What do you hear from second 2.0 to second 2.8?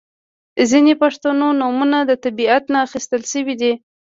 د طبیعت نه